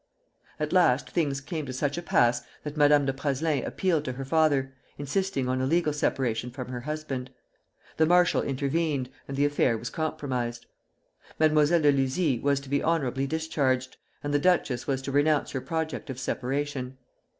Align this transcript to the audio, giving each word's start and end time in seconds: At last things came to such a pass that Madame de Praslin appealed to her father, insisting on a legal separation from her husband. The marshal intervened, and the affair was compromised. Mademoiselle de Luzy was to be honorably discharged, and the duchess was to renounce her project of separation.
At 0.59 0.73
last 0.73 1.11
things 1.11 1.41
came 1.41 1.67
to 1.67 1.73
such 1.73 1.95
a 1.95 2.01
pass 2.01 2.41
that 2.63 2.75
Madame 2.75 3.05
de 3.05 3.13
Praslin 3.13 3.63
appealed 3.63 4.03
to 4.05 4.13
her 4.13 4.25
father, 4.25 4.73
insisting 4.97 5.47
on 5.47 5.61
a 5.61 5.67
legal 5.67 5.93
separation 5.93 6.49
from 6.49 6.69
her 6.69 6.79
husband. 6.81 7.29
The 7.97 8.07
marshal 8.07 8.41
intervened, 8.41 9.11
and 9.27 9.37
the 9.37 9.45
affair 9.45 9.77
was 9.77 9.91
compromised. 9.91 10.65
Mademoiselle 11.37 11.81
de 11.83 11.91
Luzy 11.91 12.39
was 12.39 12.59
to 12.61 12.69
be 12.69 12.81
honorably 12.81 13.27
discharged, 13.27 13.97
and 14.23 14.33
the 14.33 14.39
duchess 14.39 14.87
was 14.87 15.03
to 15.03 15.11
renounce 15.11 15.51
her 15.51 15.61
project 15.61 16.09
of 16.09 16.17
separation. 16.19 16.97